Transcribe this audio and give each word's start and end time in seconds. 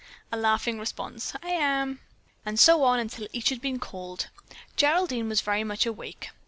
A 0.31 0.35
laughing 0.35 0.79
response: 0.79 1.33
"I 1.43 1.49
am!" 1.49 1.99
And 2.43 2.59
so 2.59 2.81
on 2.85 2.97
until 2.99 3.27
each 3.33 3.49
had 3.49 3.61
been 3.61 3.77
called. 3.77 4.29
Geraldine 4.75 5.29
was 5.29 5.41
very 5.41 5.63
much 5.63 5.85
awake. 5.85 6.31